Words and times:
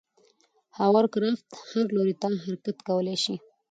هاورکرافت 0.77 1.49
هر 1.69 1.85
لوري 1.95 2.13
ته 2.21 2.27
حرکت 2.43 2.77
کولی 2.87 3.15
شي. 3.23 3.35